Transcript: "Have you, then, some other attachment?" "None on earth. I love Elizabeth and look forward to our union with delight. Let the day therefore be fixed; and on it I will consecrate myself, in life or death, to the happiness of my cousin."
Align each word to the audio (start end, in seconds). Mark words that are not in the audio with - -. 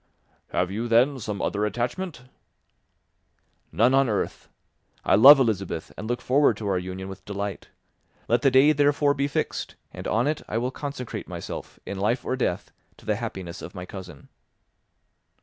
"Have 0.47 0.71
you, 0.71 0.87
then, 0.87 1.19
some 1.19 1.43
other 1.43 1.63
attachment?" 1.63 2.23
"None 3.71 3.93
on 3.93 4.09
earth. 4.09 4.49
I 5.05 5.13
love 5.13 5.39
Elizabeth 5.39 5.91
and 5.95 6.07
look 6.07 6.23
forward 6.23 6.57
to 6.57 6.67
our 6.69 6.79
union 6.79 7.07
with 7.07 7.23
delight. 7.23 7.69
Let 8.27 8.41
the 8.41 8.49
day 8.49 8.71
therefore 8.71 9.13
be 9.13 9.27
fixed; 9.27 9.75
and 9.91 10.07
on 10.07 10.25
it 10.25 10.41
I 10.47 10.57
will 10.57 10.71
consecrate 10.71 11.27
myself, 11.27 11.77
in 11.85 11.99
life 11.99 12.25
or 12.25 12.35
death, 12.35 12.71
to 12.97 13.05
the 13.05 13.17
happiness 13.17 13.61
of 13.61 13.75
my 13.75 13.85
cousin." 13.85 14.29